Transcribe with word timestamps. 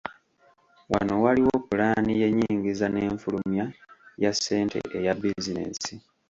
Wano 0.91 1.13
waliwo 1.25 1.55
pulaani 1.69 2.11
y’ennyingiza 2.21 2.85
n’enfulumya 2.89 3.65
ya 4.23 4.31
ssente 4.35 4.79
eya 4.97 5.13
bizinensi. 5.21 5.93